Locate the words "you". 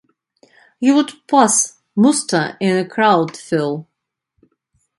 0.79-0.95